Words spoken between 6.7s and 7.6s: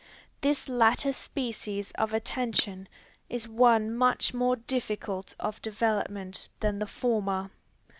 the former.